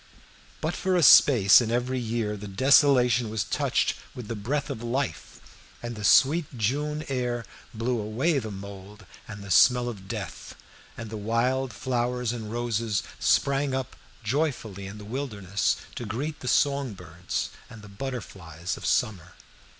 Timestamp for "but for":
0.61-0.95